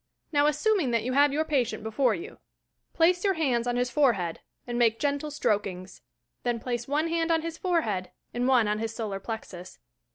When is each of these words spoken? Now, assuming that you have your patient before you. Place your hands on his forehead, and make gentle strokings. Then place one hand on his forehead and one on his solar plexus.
Now, 0.31 0.47
assuming 0.47 0.89
that 0.89 1.03
you 1.03 1.13
have 1.13 1.31
your 1.31 1.45
patient 1.45 1.83
before 1.83 2.15
you. 2.15 2.39
Place 2.91 3.23
your 3.23 3.35
hands 3.35 3.67
on 3.67 3.75
his 3.75 3.91
forehead, 3.91 4.39
and 4.65 4.79
make 4.79 4.97
gentle 4.99 5.29
strokings. 5.29 6.01
Then 6.41 6.59
place 6.59 6.87
one 6.87 7.07
hand 7.07 7.29
on 7.29 7.43
his 7.43 7.55
forehead 7.59 8.09
and 8.33 8.47
one 8.47 8.67
on 8.67 8.79
his 8.79 8.95
solar 8.95 9.19
plexus. 9.19 9.77